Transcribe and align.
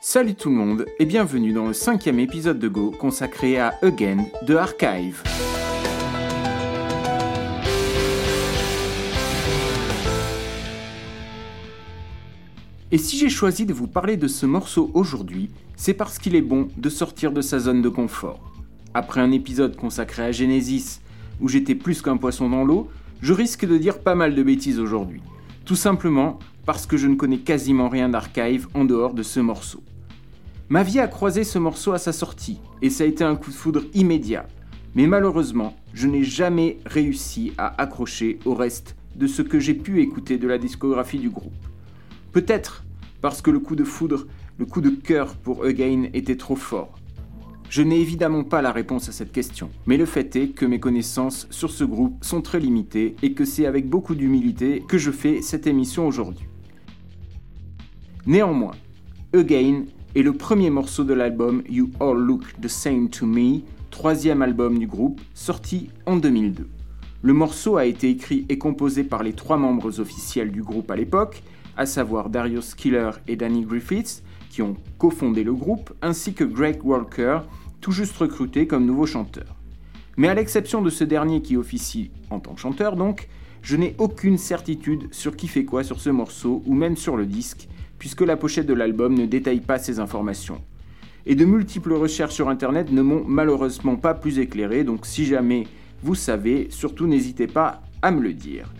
Salut 0.00 0.34
tout 0.34 0.50
le 0.50 0.56
monde 0.56 0.86
et 0.98 1.06
bienvenue 1.06 1.52
dans 1.52 1.66
le 1.66 1.72
cinquième 1.72 2.20
épisode 2.20 2.58
de 2.58 2.68
Go 2.68 2.90
consacré 2.90 3.58
à 3.58 3.74
Again 3.82 4.26
de 4.42 4.54
Archive. 4.54 5.22
Et 12.92 12.98
si 12.98 13.18
j'ai 13.18 13.30
choisi 13.30 13.64
de 13.64 13.72
vous 13.72 13.88
parler 13.88 14.16
de 14.16 14.28
ce 14.28 14.44
morceau 14.44 14.90
aujourd'hui, 14.92 15.50
c'est 15.76 15.94
parce 15.94 16.18
qu'il 16.18 16.36
est 16.36 16.42
bon 16.42 16.68
de 16.76 16.88
sortir 16.90 17.32
de 17.32 17.40
sa 17.40 17.58
zone 17.58 17.80
de 17.80 17.88
confort. 17.88 18.52
Après 18.94 19.20
un 19.20 19.32
épisode 19.32 19.76
consacré 19.76 20.24
à 20.24 20.32
Genesis, 20.32 21.00
où 21.40 21.48
j'étais 21.48 21.74
plus 21.74 22.02
qu'un 22.02 22.18
poisson 22.18 22.50
dans 22.50 22.64
l'eau, 22.64 22.88
je 23.22 23.32
risque 23.32 23.66
de 23.66 23.78
dire 23.78 24.00
pas 24.00 24.14
mal 24.14 24.34
de 24.34 24.42
bêtises 24.42 24.78
aujourd'hui. 24.78 25.22
Tout 25.64 25.74
simplement 25.74 26.38
parce 26.66 26.86
que 26.86 26.96
je 26.96 27.06
ne 27.06 27.14
connais 27.14 27.38
quasiment 27.38 27.88
rien 27.88 28.08
d'archive 28.08 28.66
en 28.74 28.84
dehors 28.84 29.14
de 29.14 29.22
ce 29.22 29.40
morceau. 29.40 29.82
Ma 30.68 30.82
vie 30.82 30.98
a 30.98 31.06
croisé 31.06 31.44
ce 31.44 31.60
morceau 31.60 31.92
à 31.92 31.98
sa 31.98 32.12
sortie, 32.12 32.58
et 32.82 32.90
ça 32.90 33.04
a 33.04 33.06
été 33.06 33.22
un 33.22 33.36
coup 33.36 33.50
de 33.50 33.56
foudre 33.56 33.84
immédiat. 33.94 34.46
Mais 34.96 35.06
malheureusement, 35.06 35.76
je 35.94 36.08
n'ai 36.08 36.24
jamais 36.24 36.78
réussi 36.84 37.52
à 37.56 37.80
accrocher 37.80 38.40
au 38.44 38.54
reste 38.54 38.96
de 39.14 39.28
ce 39.28 39.42
que 39.42 39.60
j'ai 39.60 39.74
pu 39.74 40.02
écouter 40.02 40.38
de 40.38 40.48
la 40.48 40.58
discographie 40.58 41.20
du 41.20 41.30
groupe. 41.30 41.54
Peut-être 42.32 42.84
parce 43.20 43.40
que 43.42 43.50
le 43.50 43.60
coup 43.60 43.76
de 43.76 43.84
foudre, 43.84 44.26
le 44.58 44.66
coup 44.66 44.80
de 44.80 44.90
cœur 44.90 45.36
pour 45.36 45.64
Again 45.64 46.08
était 46.14 46.36
trop 46.36 46.56
fort. 46.56 46.98
Je 47.68 47.82
n'ai 47.82 48.00
évidemment 48.00 48.44
pas 48.44 48.62
la 48.62 48.72
réponse 48.72 49.08
à 49.08 49.12
cette 49.12 49.32
question, 49.32 49.70
mais 49.86 49.96
le 49.96 50.06
fait 50.06 50.34
est 50.36 50.48
que 50.48 50.66
mes 50.66 50.80
connaissances 50.80 51.46
sur 51.50 51.70
ce 51.70 51.84
groupe 51.84 52.24
sont 52.24 52.40
très 52.40 52.60
limitées 52.60 53.16
et 53.22 53.32
que 53.34 53.44
c'est 53.44 53.66
avec 53.66 53.88
beaucoup 53.88 54.14
d'humilité 54.14 54.82
que 54.88 54.98
je 54.98 55.10
fais 55.10 55.42
cette 55.42 55.66
émission 55.66 56.06
aujourd'hui. 56.06 56.46
Néanmoins, 58.26 58.74
Again 59.34 59.84
est 60.16 60.22
le 60.22 60.32
premier 60.32 60.68
morceau 60.68 61.04
de 61.04 61.14
l'album 61.14 61.62
You 61.68 61.90
All 62.00 62.18
Look 62.18 62.42
the 62.60 62.66
Same 62.66 63.08
to 63.08 63.24
Me, 63.24 63.60
troisième 63.92 64.42
album 64.42 64.80
du 64.80 64.88
groupe, 64.88 65.20
sorti 65.32 65.90
en 66.06 66.16
2002. 66.16 66.66
Le 67.22 67.32
morceau 67.32 67.76
a 67.76 67.84
été 67.84 68.10
écrit 68.10 68.44
et 68.48 68.58
composé 68.58 69.04
par 69.04 69.22
les 69.22 69.32
trois 69.32 69.58
membres 69.58 70.00
officiels 70.00 70.50
du 70.50 70.64
groupe 70.64 70.90
à 70.90 70.96
l'époque, 70.96 71.44
à 71.76 71.86
savoir 71.86 72.28
Darius 72.28 72.74
Killer 72.74 73.10
et 73.28 73.36
Danny 73.36 73.62
Griffiths, 73.62 74.24
qui 74.50 74.60
ont 74.60 74.74
cofondé 74.98 75.44
le 75.44 75.54
groupe, 75.54 75.92
ainsi 76.02 76.34
que 76.34 76.42
Greg 76.42 76.84
Walker, 76.84 77.42
tout 77.80 77.92
juste 77.92 78.16
recruté 78.16 78.66
comme 78.66 78.86
nouveau 78.86 79.06
chanteur. 79.06 79.54
Mais 80.16 80.26
à 80.26 80.34
l'exception 80.34 80.82
de 80.82 80.90
ce 80.90 81.04
dernier 81.04 81.42
qui 81.42 81.56
officie 81.56 82.10
en 82.30 82.40
tant 82.40 82.54
que 82.54 82.60
chanteur 82.60 82.96
donc, 82.96 83.28
je 83.62 83.76
n'ai 83.76 83.94
aucune 83.98 84.36
certitude 84.36 85.06
sur 85.12 85.36
qui 85.36 85.46
fait 85.46 85.64
quoi 85.64 85.84
sur 85.84 86.00
ce 86.00 86.10
morceau 86.10 86.64
ou 86.66 86.74
même 86.74 86.96
sur 86.96 87.16
le 87.16 87.24
disque, 87.24 87.68
puisque 87.98 88.22
la 88.22 88.36
pochette 88.36 88.66
de 88.66 88.74
l'album 88.74 89.14
ne 89.14 89.26
détaille 89.26 89.60
pas 89.60 89.78
ces 89.78 90.00
informations. 90.00 90.60
Et 91.26 91.34
de 91.34 91.44
multiples 91.44 91.92
recherches 91.92 92.34
sur 92.34 92.48
internet 92.48 92.92
ne 92.92 93.02
m'ont 93.02 93.24
malheureusement 93.26 93.96
pas 93.96 94.14
plus 94.14 94.38
éclairé, 94.38 94.84
donc 94.84 95.06
si 95.06 95.26
jamais 95.26 95.64
vous 96.02 96.14
savez, 96.14 96.68
surtout 96.70 97.06
n'hésitez 97.06 97.46
pas 97.46 97.82
à 98.02 98.10
me 98.10 98.20
le 98.20 98.32
dire. 98.32 98.72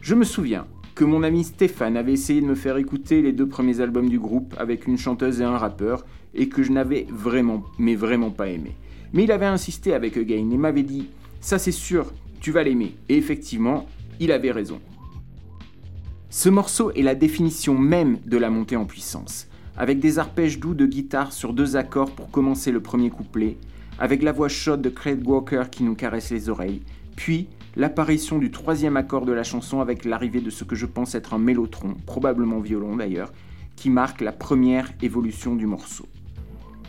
Je 0.00 0.14
me 0.14 0.24
souviens 0.24 0.66
que 0.94 1.04
mon 1.04 1.22
ami 1.22 1.44
Stéphane 1.44 1.96
avait 1.96 2.12
essayé 2.12 2.40
de 2.40 2.46
me 2.46 2.54
faire 2.54 2.76
écouter 2.76 3.20
les 3.20 3.32
deux 3.32 3.48
premiers 3.48 3.80
albums 3.80 4.08
du 4.08 4.18
groupe 4.18 4.54
avec 4.58 4.86
une 4.86 4.96
chanteuse 4.96 5.40
et 5.40 5.44
un 5.44 5.58
rappeur, 5.58 6.04
et 6.34 6.48
que 6.48 6.62
je 6.62 6.72
n'avais 6.72 7.06
vraiment, 7.10 7.64
mais 7.78 7.94
vraiment 7.94 8.30
pas 8.30 8.48
aimé. 8.48 8.72
Mais 9.12 9.24
il 9.24 9.32
avait 9.32 9.46
insisté 9.46 9.94
avec 9.94 10.16
Again 10.16 10.50
et 10.50 10.56
m'avait 10.56 10.82
dit 10.82 11.08
Ça 11.40 11.58
c'est 11.58 11.72
sûr, 11.72 12.12
tu 12.40 12.50
vas 12.50 12.62
l'aimer. 12.62 12.96
Et 13.08 13.16
effectivement, 13.16 13.86
il 14.20 14.32
avait 14.32 14.50
raison. 14.50 14.80
Ce 16.36 16.48
morceau 16.48 16.90
est 16.90 17.02
la 17.02 17.14
définition 17.14 17.78
même 17.78 18.18
de 18.26 18.36
la 18.36 18.50
montée 18.50 18.74
en 18.74 18.86
puissance, 18.86 19.46
avec 19.76 20.00
des 20.00 20.18
arpèges 20.18 20.58
doux 20.58 20.74
de 20.74 20.84
guitare 20.84 21.32
sur 21.32 21.52
deux 21.52 21.76
accords 21.76 22.10
pour 22.10 22.28
commencer 22.32 22.72
le 22.72 22.80
premier 22.80 23.08
couplet, 23.08 23.56
avec 24.00 24.20
la 24.20 24.32
voix 24.32 24.48
chaude 24.48 24.82
de 24.82 24.88
Craig 24.88 25.24
Walker 25.24 25.62
qui 25.70 25.84
nous 25.84 25.94
caresse 25.94 26.32
les 26.32 26.48
oreilles, 26.48 26.82
puis 27.14 27.46
l'apparition 27.76 28.40
du 28.40 28.50
troisième 28.50 28.96
accord 28.96 29.26
de 29.26 29.32
la 29.32 29.44
chanson 29.44 29.80
avec 29.80 30.04
l'arrivée 30.04 30.40
de 30.40 30.50
ce 30.50 30.64
que 30.64 30.74
je 30.74 30.86
pense 30.86 31.14
être 31.14 31.34
un 31.34 31.38
mélotron, 31.38 31.94
probablement 32.04 32.58
violon 32.58 32.96
d'ailleurs, 32.96 33.32
qui 33.76 33.88
marque 33.88 34.20
la 34.20 34.32
première 34.32 34.90
évolution 35.02 35.54
du 35.54 35.68
morceau. 35.68 36.08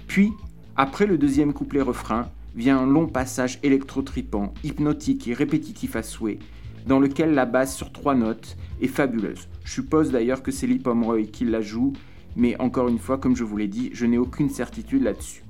Puis, 0.08 0.34
après 0.76 1.06
le 1.06 1.20
deuxième 1.20 1.54
couplet-refrain, 1.54 2.30
vient 2.56 2.80
un 2.80 2.88
long 2.88 3.06
passage 3.06 3.60
électro-tripant, 3.62 4.56
hypnotique 4.64 5.28
et 5.28 5.36
répétitif 5.36 5.96
à 5.96 6.02
souhait, 6.02 6.40
dans 6.88 7.00
lequel 7.00 7.36
la 7.36 7.46
basse 7.46 7.76
sur 7.76 7.92
trois 7.92 8.16
notes 8.16 8.58
est 8.82 8.88
fabuleuse. 8.88 9.48
Je 9.64 9.74
suppose 9.74 10.12
d'ailleurs 10.12 10.44
que 10.44 10.52
c'est 10.52 10.68
Lee 10.68 10.80
Pomeroy 10.80 11.24
qui 11.24 11.46
la 11.46 11.62
joue, 11.62 11.94
mais 12.36 12.60
encore 12.60 12.88
une 12.88 13.00
fois, 13.00 13.18
comme 13.18 13.36
je 13.36 13.44
vous 13.44 13.58
l'ai 13.58 13.68
dit, 13.68 13.90
je 13.94 14.06
n'ai 14.06 14.18
aucune 14.18 14.50
certitude 14.50 15.04
là-dessus. 15.04 15.44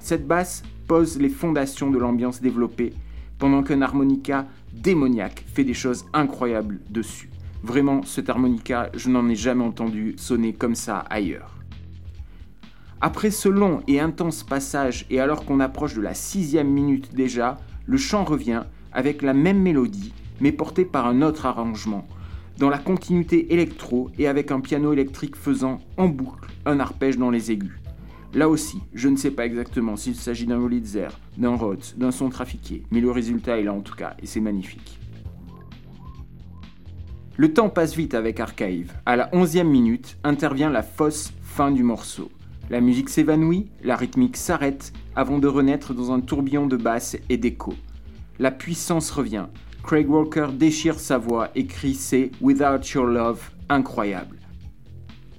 Cette 0.00 0.26
basse 0.26 0.62
pose 0.88 1.18
les 1.18 1.28
fondations 1.28 1.90
de 1.90 1.98
l'ambiance 1.98 2.40
développée, 2.40 2.92
pendant 3.38 3.62
qu'un 3.62 3.82
harmonica 3.82 4.46
démoniaque 4.72 5.44
fait 5.52 5.64
des 5.64 5.74
choses 5.74 6.04
incroyables 6.12 6.80
dessus. 6.90 7.30
Vraiment, 7.62 8.02
cet 8.02 8.28
harmonica, 8.28 8.90
je 8.94 9.08
n'en 9.08 9.28
ai 9.28 9.36
jamais 9.36 9.64
entendu 9.64 10.14
sonner 10.16 10.52
comme 10.52 10.74
ça 10.74 10.98
ailleurs. 11.10 11.56
Après 13.00 13.30
ce 13.32 13.48
long 13.48 13.82
et 13.88 14.00
intense 14.00 14.44
passage, 14.44 15.06
et 15.10 15.18
alors 15.20 15.44
qu'on 15.44 15.60
approche 15.60 15.94
de 15.94 16.00
la 16.00 16.14
sixième 16.14 16.70
minute 16.70 17.14
déjà, 17.14 17.58
le 17.86 17.96
chant 17.96 18.24
revient 18.24 18.62
avec 18.92 19.22
la 19.22 19.34
même 19.34 19.60
mélodie, 19.60 20.12
mais 20.40 20.52
portée 20.52 20.84
par 20.84 21.06
un 21.06 21.22
autre 21.22 21.46
arrangement, 21.46 22.06
dans 22.58 22.68
la 22.68 22.78
continuité 22.78 23.52
électro 23.52 24.10
et 24.18 24.28
avec 24.28 24.50
un 24.50 24.60
piano 24.60 24.92
électrique 24.92 25.36
faisant 25.36 25.80
en 25.96 26.08
boucle 26.08 26.48
un 26.66 26.80
arpège 26.80 27.18
dans 27.18 27.30
les 27.30 27.50
aigus. 27.50 27.78
Là 28.34 28.48
aussi, 28.48 28.78
je 28.94 29.08
ne 29.08 29.16
sais 29.16 29.30
pas 29.30 29.44
exactement 29.44 29.96
s'il 29.96 30.14
s'agit 30.14 30.46
d'un 30.46 30.58
Wolitzer, 30.58 31.08
d'un 31.36 31.54
Rhodes, 31.54 31.84
d'un 31.96 32.10
son 32.10 32.30
trafiqué, 32.30 32.82
mais 32.90 33.00
le 33.00 33.10
résultat 33.10 33.58
est 33.58 33.62
là 33.62 33.74
en 33.74 33.80
tout 33.80 33.94
cas, 33.94 34.14
et 34.22 34.26
c'est 34.26 34.40
magnifique. 34.40 34.98
Le 37.36 37.52
temps 37.52 37.68
passe 37.68 37.94
vite 37.94 38.14
avec 38.14 38.40
Archive. 38.40 38.92
À 39.04 39.16
la 39.16 39.28
onzième 39.34 39.68
minute, 39.68 40.18
intervient 40.24 40.70
la 40.70 40.82
fausse 40.82 41.32
fin 41.42 41.70
du 41.70 41.82
morceau. 41.82 42.30
La 42.70 42.80
musique 42.80 43.08
s'évanouit, 43.08 43.70
la 43.82 43.96
rythmique 43.96 44.36
s'arrête, 44.36 44.92
avant 45.14 45.38
de 45.38 45.48
renaître 45.48 45.92
dans 45.92 46.12
un 46.12 46.20
tourbillon 46.20 46.66
de 46.66 46.76
basse 46.76 47.16
et 47.28 47.36
d'écho. 47.36 47.74
La 48.38 48.50
puissance 48.50 49.10
revient, 49.10 49.46
Craig 49.82 50.08
Walker 50.08 50.48
déchire 50.54 51.00
sa 51.00 51.18
voix 51.18 51.50
et 51.54 51.66
crie 51.66 51.94
c'est 51.94 52.30
Without 52.40 52.86
Your 52.94 53.04
Love, 53.04 53.50
incroyable. 53.68 54.38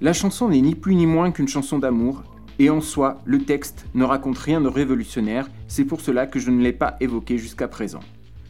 La 0.02 0.12
chanson 0.12 0.50
n'est 0.50 0.62
ni 0.62 0.76
plus 0.76 0.96
ni 0.96 1.06
moins 1.06 1.32
qu'une 1.32 1.48
chanson 1.48 1.80
d'amour, 1.80 2.24
et 2.60 2.70
en 2.70 2.82
soi, 2.82 3.20
le 3.26 3.40
texte 3.40 3.86
ne 3.94 4.04
raconte 4.04 4.38
rien 4.38 4.60
de 4.60 4.68
révolutionnaire, 4.68 5.50
c'est 5.68 5.86
pour 5.86 6.02
cela 6.02 6.28
que 6.28 6.40
je 6.40 6.52
ne 6.52 6.62
l'ai 6.62 6.74
pas 6.74 6.98
évoqué 7.00 7.38
jusqu'à 7.38 7.70
présent. 7.70 8.02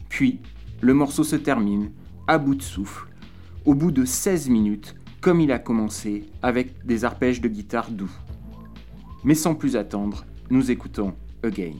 Puis, 0.08 0.40
le 0.80 0.94
morceau 0.94 1.22
se 1.22 1.36
termine, 1.36 1.92
à 2.26 2.38
bout 2.38 2.56
de 2.56 2.62
souffle, 2.62 3.06
au 3.64 3.74
bout 3.74 3.92
de 3.92 4.04
16 4.04 4.48
minutes, 4.48 4.96
comme 5.20 5.40
il 5.40 5.52
a 5.52 5.58
commencé, 5.60 6.24
avec 6.42 6.84
des 6.84 7.04
arpèges 7.04 7.40
de 7.40 7.48
guitare 7.48 7.90
doux. 7.90 8.12
Mais 9.22 9.34
sans 9.34 9.54
plus 9.54 9.76
attendre, 9.76 10.26
nous 10.50 10.70
écoutons 10.70 11.14
Again. 11.42 11.76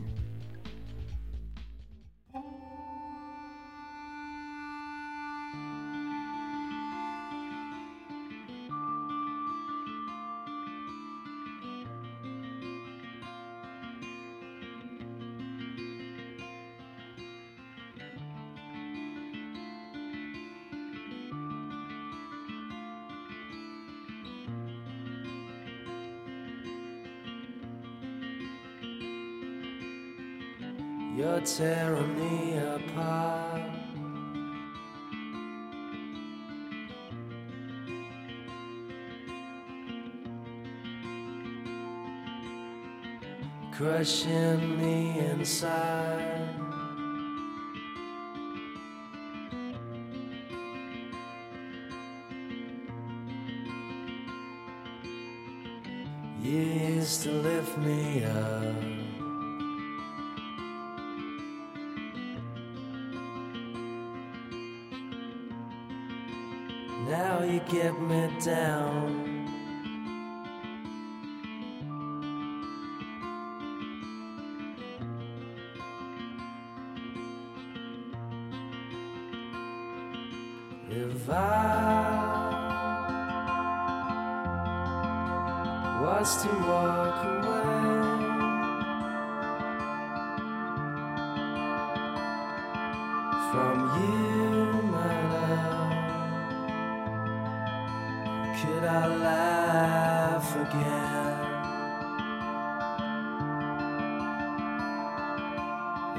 You're 31.16 31.40
tearing 31.42 32.18
me 32.18 32.58
apart. 32.58 33.62
Crushing 43.70 44.76
me 44.76 45.20
inside. 45.20 46.48
You 56.42 56.58
used 56.58 57.22
to 57.22 57.30
lift 57.30 57.78
me 57.78 58.24
up. 58.24 58.93
Now 67.08 67.42
you 67.42 67.60
get 67.60 68.00
me 68.00 68.30
down. 68.42 69.33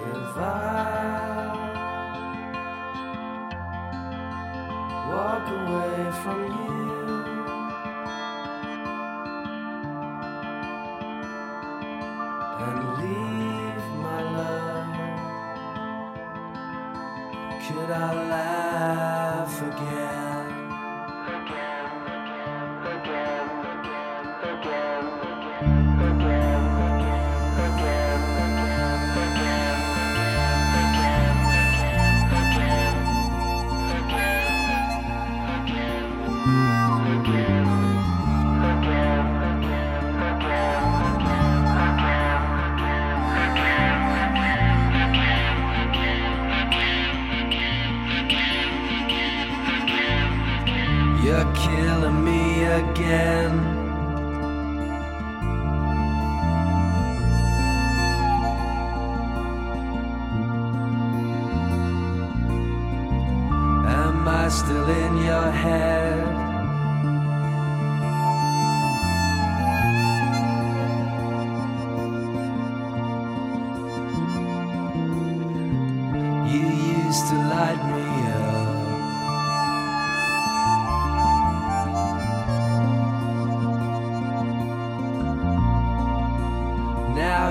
Cause 0.05 0.37
I 0.37 1.49
walk 5.09 5.47
away 5.49 6.11
from 6.21 6.41
you. 6.45 6.84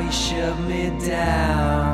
You 0.05 0.13
shut 0.13 0.59
me 0.69 0.91
down. 1.01 1.94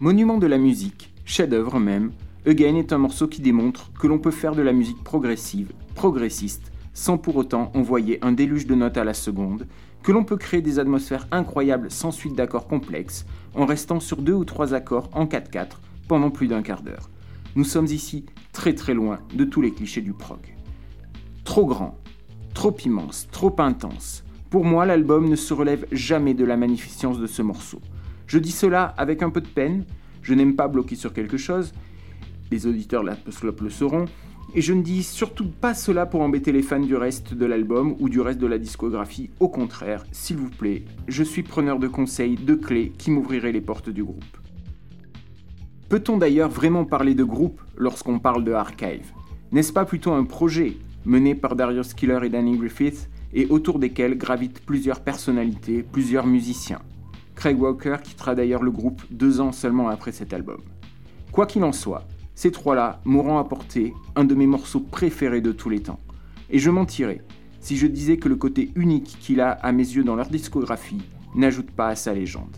Monument 0.00 0.38
de 0.38 0.46
la 0.46 0.58
musique, 0.58 1.12
chef-d'œuvre 1.24 1.80
même, 1.80 2.12
Again 2.46 2.76
est 2.76 2.92
un 2.92 2.98
morceau 2.98 3.26
qui 3.26 3.42
démontre 3.42 3.90
que 3.94 4.06
l'on 4.06 4.20
peut 4.20 4.30
faire 4.30 4.54
de 4.54 4.62
la 4.62 4.72
musique 4.72 5.02
progressive, 5.02 5.72
progressiste, 5.96 6.70
sans 6.94 7.18
pour 7.18 7.34
autant 7.34 7.72
envoyer 7.74 8.24
un 8.24 8.30
déluge 8.30 8.68
de 8.68 8.76
notes 8.76 8.96
à 8.96 9.02
la 9.02 9.12
seconde, 9.12 9.66
que 10.04 10.12
l'on 10.12 10.22
peut 10.22 10.36
créer 10.36 10.62
des 10.62 10.78
atmosphères 10.78 11.26
incroyables 11.32 11.90
sans 11.90 12.12
suite 12.12 12.36
d'accords 12.36 12.68
complexes, 12.68 13.26
en 13.56 13.66
restant 13.66 13.98
sur 13.98 14.22
deux 14.22 14.34
ou 14.34 14.44
trois 14.44 14.72
accords 14.72 15.10
en 15.14 15.26
4-4 15.26 15.78
pendant 16.06 16.30
plus 16.30 16.46
d'un 16.46 16.62
quart 16.62 16.82
d'heure. 16.82 17.10
Nous 17.56 17.64
sommes 17.64 17.86
ici 17.86 18.24
très 18.52 18.76
très 18.76 18.94
loin 18.94 19.18
de 19.34 19.42
tous 19.42 19.62
les 19.62 19.72
clichés 19.72 20.00
du 20.00 20.12
prog. 20.12 20.54
Trop 21.42 21.66
grand, 21.66 21.98
trop 22.54 22.76
immense, 22.84 23.26
trop 23.32 23.56
intense. 23.58 24.22
Pour 24.48 24.64
moi, 24.64 24.86
l'album 24.86 25.28
ne 25.28 25.34
se 25.34 25.52
relève 25.54 25.86
jamais 25.90 26.34
de 26.34 26.44
la 26.44 26.56
magnificence 26.56 27.18
de 27.18 27.26
ce 27.26 27.42
morceau. 27.42 27.80
Je 28.28 28.38
dis 28.38 28.52
cela 28.52 28.94
avec 28.98 29.22
un 29.22 29.30
peu 29.30 29.40
de 29.40 29.48
peine, 29.48 29.86
je 30.20 30.34
n'aime 30.34 30.54
pas 30.54 30.68
bloquer 30.68 30.96
sur 30.96 31.14
quelque 31.14 31.38
chose, 31.38 31.72
les 32.50 32.66
auditeurs 32.66 33.02
la 33.02 33.16
le 33.62 33.70
sauront, 33.70 34.04
et 34.54 34.60
je 34.60 34.74
ne 34.74 34.82
dis 34.82 35.02
surtout 35.02 35.48
pas 35.48 35.72
cela 35.72 36.04
pour 36.04 36.20
embêter 36.20 36.52
les 36.52 36.62
fans 36.62 36.78
du 36.78 36.94
reste 36.94 37.32
de 37.32 37.46
l'album 37.46 37.96
ou 37.98 38.10
du 38.10 38.20
reste 38.20 38.38
de 38.38 38.46
la 38.46 38.58
discographie, 38.58 39.30
au 39.40 39.48
contraire, 39.48 40.04
s'il 40.12 40.36
vous 40.36 40.50
plaît, 40.50 40.84
je 41.06 41.22
suis 41.22 41.42
preneur 41.42 41.78
de 41.78 41.88
conseils, 41.88 42.36
de 42.36 42.54
clés 42.54 42.92
qui 42.98 43.10
m'ouvriraient 43.10 43.52
les 43.52 43.62
portes 43.62 43.88
du 43.88 44.04
groupe. 44.04 44.36
Peut-on 45.88 46.18
d'ailleurs 46.18 46.50
vraiment 46.50 46.84
parler 46.84 47.14
de 47.14 47.24
groupe 47.24 47.62
lorsqu'on 47.78 48.18
parle 48.18 48.44
de 48.44 48.52
Archive? 48.52 49.10
N'est-ce 49.52 49.72
pas 49.72 49.86
plutôt 49.86 50.12
un 50.12 50.24
projet 50.24 50.76
mené 51.06 51.34
par 51.34 51.56
Darius 51.56 51.94
Killer 51.94 52.20
et 52.24 52.28
Danny 52.28 52.58
Griffith 52.58 53.08
et 53.32 53.46
autour 53.46 53.78
desquels 53.78 54.18
gravitent 54.18 54.60
plusieurs 54.66 55.00
personnalités, 55.00 55.82
plusieurs 55.82 56.26
musiciens? 56.26 56.80
Craig 57.38 57.56
Walker 57.62 57.98
quittera 58.02 58.34
d'ailleurs 58.34 58.64
le 58.64 58.72
groupe 58.72 59.00
deux 59.12 59.40
ans 59.40 59.52
seulement 59.52 59.88
après 59.88 60.10
cet 60.10 60.32
album. 60.32 60.60
Quoi 61.30 61.46
qu'il 61.46 61.62
en 61.62 61.70
soit, 61.70 62.04
ces 62.34 62.50
trois-là 62.50 63.00
m'auront 63.04 63.38
apporté 63.38 63.94
un 64.16 64.24
de 64.24 64.34
mes 64.34 64.48
morceaux 64.48 64.80
préférés 64.80 65.40
de 65.40 65.52
tous 65.52 65.70
les 65.70 65.80
temps. 65.80 66.00
Et 66.50 66.58
je 66.58 66.68
mentirais 66.68 67.22
si 67.60 67.76
je 67.76 67.86
disais 67.86 68.16
que 68.16 68.28
le 68.28 68.34
côté 68.34 68.72
unique 68.74 69.18
qu'il 69.20 69.40
a 69.40 69.52
à 69.52 69.70
mes 69.70 69.84
yeux 69.84 70.02
dans 70.02 70.16
leur 70.16 70.30
discographie 70.30 71.00
n'ajoute 71.36 71.70
pas 71.70 71.86
à 71.86 71.94
sa 71.94 72.12
légende. 72.12 72.56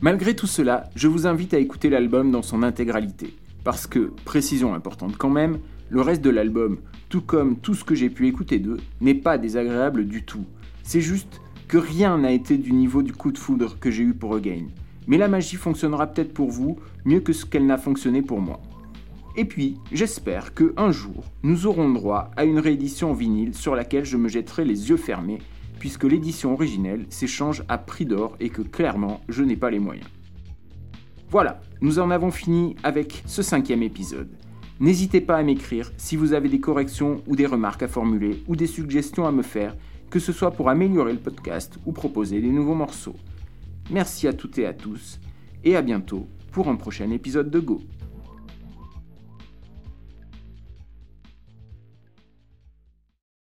Malgré 0.00 0.36
tout 0.36 0.46
cela, 0.46 0.88
je 0.94 1.08
vous 1.08 1.26
invite 1.26 1.54
à 1.54 1.58
écouter 1.58 1.90
l'album 1.90 2.30
dans 2.30 2.42
son 2.42 2.62
intégralité, 2.62 3.34
parce 3.64 3.88
que, 3.88 4.12
précision 4.24 4.74
importante 4.74 5.16
quand 5.16 5.30
même, 5.30 5.58
le 5.90 6.02
reste 6.02 6.22
de 6.22 6.30
l'album, 6.30 6.78
tout 7.08 7.22
comme 7.22 7.56
tout 7.56 7.74
ce 7.74 7.82
que 7.82 7.96
j'ai 7.96 8.10
pu 8.10 8.28
écouter 8.28 8.60
d'eux, 8.60 8.78
n'est 9.00 9.14
pas 9.14 9.38
désagréable 9.38 10.06
du 10.06 10.22
tout. 10.22 10.44
C'est 10.84 11.00
juste 11.00 11.40
que 11.68 11.76
rien 11.76 12.16
n'a 12.16 12.32
été 12.32 12.56
du 12.56 12.72
niveau 12.72 13.02
du 13.02 13.12
coup 13.12 13.30
de 13.30 13.38
foudre 13.38 13.78
que 13.78 13.90
j'ai 13.90 14.02
eu 14.02 14.14
pour 14.14 14.34
Again. 14.34 14.68
Mais 15.06 15.18
la 15.18 15.28
magie 15.28 15.56
fonctionnera 15.56 16.06
peut-être 16.06 16.32
pour 16.32 16.50
vous 16.50 16.78
mieux 17.04 17.20
que 17.20 17.34
ce 17.34 17.44
qu'elle 17.44 17.66
n'a 17.66 17.76
fonctionné 17.76 18.22
pour 18.22 18.40
moi. 18.40 18.60
Et 19.36 19.44
puis, 19.44 19.76
j'espère 19.92 20.54
que 20.54 20.72
un 20.76 20.90
jour, 20.90 21.24
nous 21.42 21.66
aurons 21.66 21.90
droit 21.90 22.30
à 22.36 22.44
une 22.44 22.58
réédition 22.58 23.10
en 23.10 23.14
vinyle 23.14 23.54
sur 23.54 23.76
laquelle 23.76 24.04
je 24.04 24.16
me 24.16 24.28
jetterai 24.28 24.64
les 24.64 24.88
yeux 24.88 24.96
fermés, 24.96 25.38
puisque 25.78 26.04
l'édition 26.04 26.54
originelle 26.54 27.06
s'échange 27.10 27.62
à 27.68 27.78
prix 27.78 28.06
d'or 28.06 28.36
et 28.40 28.48
que 28.48 28.62
clairement, 28.62 29.20
je 29.28 29.44
n'ai 29.44 29.56
pas 29.56 29.70
les 29.70 29.78
moyens. 29.78 30.08
Voilà, 31.30 31.60
nous 31.82 31.98
en 31.98 32.10
avons 32.10 32.30
fini 32.30 32.74
avec 32.82 33.22
ce 33.26 33.42
cinquième 33.42 33.82
épisode. 33.82 34.30
N'hésitez 34.80 35.20
pas 35.20 35.36
à 35.36 35.42
m'écrire 35.42 35.92
si 35.98 36.16
vous 36.16 36.32
avez 36.32 36.48
des 36.48 36.60
corrections 36.60 37.22
ou 37.26 37.36
des 37.36 37.46
remarques 37.46 37.82
à 37.82 37.88
formuler 37.88 38.42
ou 38.48 38.56
des 38.56 38.66
suggestions 38.66 39.26
à 39.26 39.32
me 39.32 39.42
faire, 39.42 39.76
que 40.10 40.18
ce 40.18 40.32
soit 40.32 40.50
pour 40.50 40.68
améliorer 40.68 41.12
le 41.12 41.18
podcast 41.18 41.78
ou 41.86 41.92
proposer 41.92 42.40
des 42.40 42.50
nouveaux 42.50 42.74
morceaux. 42.74 43.16
Merci 43.90 44.28
à 44.28 44.32
toutes 44.32 44.58
et 44.58 44.66
à 44.66 44.72
tous, 44.72 45.18
et 45.64 45.76
à 45.76 45.82
bientôt 45.82 46.26
pour 46.52 46.68
un 46.68 46.76
prochain 46.76 47.10
épisode 47.10 47.50
de 47.50 47.60
Go. 47.60 47.80